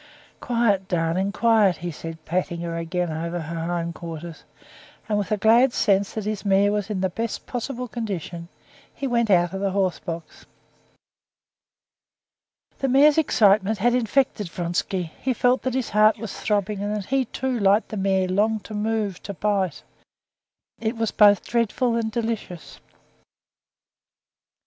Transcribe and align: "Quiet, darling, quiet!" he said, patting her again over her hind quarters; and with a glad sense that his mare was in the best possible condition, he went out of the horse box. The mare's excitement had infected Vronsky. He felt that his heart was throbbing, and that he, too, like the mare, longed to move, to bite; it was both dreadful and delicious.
"Quiet, 0.39 0.87
darling, 0.87 1.31
quiet!" 1.31 1.77
he 1.77 1.91
said, 1.91 2.25
patting 2.25 2.61
her 2.61 2.75
again 2.75 3.11
over 3.11 3.39
her 3.39 3.65
hind 3.67 3.93
quarters; 3.93 4.45
and 5.07 5.15
with 5.19 5.31
a 5.31 5.37
glad 5.37 5.73
sense 5.73 6.13
that 6.15 6.25
his 6.25 6.43
mare 6.43 6.71
was 6.71 6.89
in 6.89 7.01
the 7.01 7.09
best 7.11 7.45
possible 7.45 7.87
condition, 7.87 8.47
he 8.91 9.05
went 9.05 9.29
out 9.29 9.53
of 9.53 9.61
the 9.61 9.69
horse 9.69 9.99
box. 9.99 10.47
The 12.79 12.87
mare's 12.87 13.19
excitement 13.19 13.77
had 13.77 13.93
infected 13.93 14.49
Vronsky. 14.49 15.11
He 15.21 15.35
felt 15.35 15.61
that 15.61 15.75
his 15.75 15.91
heart 15.91 16.17
was 16.17 16.33
throbbing, 16.33 16.81
and 16.81 16.95
that 16.95 17.05
he, 17.05 17.25
too, 17.25 17.59
like 17.59 17.89
the 17.89 17.95
mare, 17.97 18.27
longed 18.27 18.63
to 18.63 18.73
move, 18.73 19.21
to 19.21 19.35
bite; 19.35 19.83
it 20.79 20.97
was 20.97 21.11
both 21.11 21.45
dreadful 21.45 21.95
and 21.95 22.11
delicious. 22.11 22.79